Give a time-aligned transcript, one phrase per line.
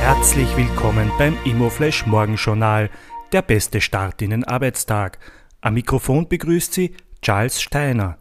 [0.00, 2.88] Herzlich willkommen beim Immoflash Morgenjournal,
[3.32, 5.18] der beste Start in den Arbeitstag.
[5.60, 8.16] Am Mikrofon begrüßt Sie Charles Steiner.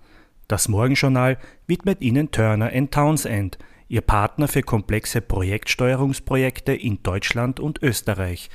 [0.50, 1.38] Das Morgenjournal
[1.68, 3.57] widmet Ihnen Turner Townsend,
[3.88, 8.50] Ihr Partner für komplexe Projektsteuerungsprojekte in Deutschland und Österreich.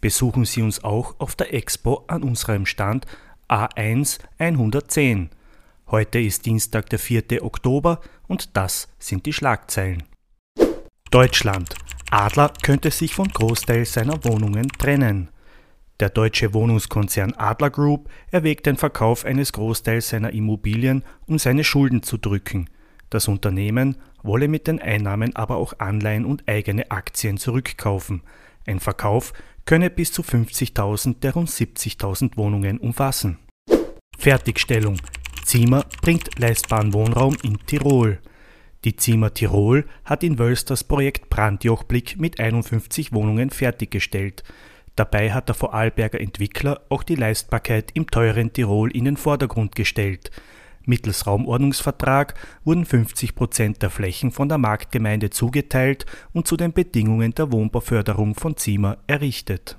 [0.00, 3.06] Besuchen Sie uns auch auf der Expo an unserem Stand
[3.48, 5.30] A1 110.
[5.90, 7.42] Heute ist Dienstag, der 4.
[7.44, 10.04] Oktober und das sind die Schlagzeilen.
[11.10, 11.74] Deutschland.
[12.10, 15.28] Adler könnte sich von Großteil seiner Wohnungen trennen.
[16.00, 22.02] Der deutsche Wohnungskonzern Adler Group erwägt den Verkauf eines Großteils seiner Immobilien, um seine Schulden
[22.02, 22.70] zu drücken.
[23.10, 28.22] Das Unternehmen wolle mit den Einnahmen aber auch Anleihen und eigene Aktien zurückkaufen.
[28.66, 29.32] Ein Verkauf
[29.64, 33.38] könne bis zu 50.000 der rund 70.000 Wohnungen umfassen.
[34.18, 34.98] Fertigstellung.
[35.44, 38.18] Ziemer bringt leistbaren Wohnraum in Tirol.
[38.84, 44.44] Die Ziemer Tirol hat in Wölst das Projekt Brandjochblick mit 51 Wohnungen fertiggestellt.
[44.94, 50.30] Dabei hat der Vorarlberger Entwickler auch die Leistbarkeit im teuren Tirol in den Vordergrund gestellt.
[50.86, 57.34] Mittels Raumordnungsvertrag wurden 50 Prozent der Flächen von der Marktgemeinde zugeteilt und zu den Bedingungen
[57.34, 59.76] der Wohnbauförderung von Ziemer errichtet.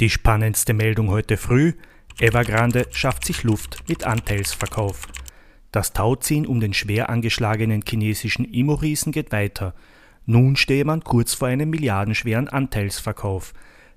[0.00, 1.74] Die spannendste Meldung heute früh:
[2.18, 5.06] Evergrande schafft sich Luft mit Anteilsverkauf.
[5.74, 9.74] Das Tauziehen um den schwer angeschlagenen chinesischen Immo-Riesen geht weiter.
[10.24, 13.54] Nun stehe man kurz vor einem milliardenschweren Anteilsverkauf.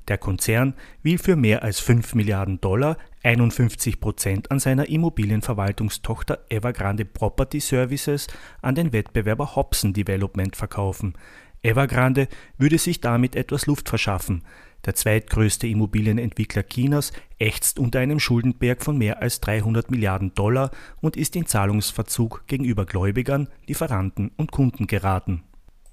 [0.08, 7.06] Der Konzern will für mehr als 5 Milliarden Dollar 51 Prozent an seiner Immobilienverwaltungstochter Evergrande
[7.06, 8.26] Property Services
[8.64, 11.14] an den Wettbewerber Hobson Development verkaufen.
[11.62, 14.42] Evergrande würde sich damit etwas Luft verschaffen.
[14.88, 20.72] Der zweitgrößte Immobilienentwickler Chinas ächzt unter einem Schuldenberg von mehr als 300 Milliarden Dollar
[21.02, 25.44] und ist in Zahlungsverzug gegenüber Gläubigern, Lieferanten und Kunden geraten.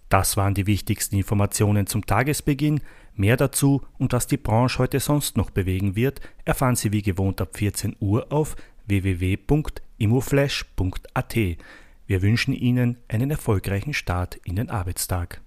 [0.08, 2.82] Das waren die wichtigsten Informationen zum Tagesbeginn.
[3.16, 7.40] Mehr dazu und was die Branche heute sonst noch bewegen wird, erfahren Sie wie gewohnt
[7.40, 8.54] ab 14 Uhr auf
[8.86, 11.34] www.immoflash.at.
[12.06, 15.40] Wir wünschen Ihnen einen erfolgreichen Start in den Arbeitstag.